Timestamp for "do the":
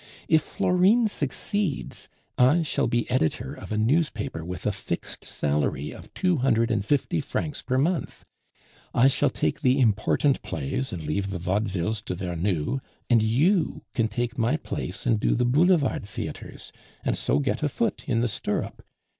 15.19-15.45